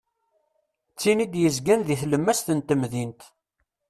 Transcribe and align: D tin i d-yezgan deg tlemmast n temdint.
D 0.91 0.95
tin 0.99 1.23
i 1.25 1.27
d-yezgan 1.31 1.81
deg 1.87 1.99
tlemmast 2.01 2.47
n 2.51 2.59
temdint. 2.67 3.21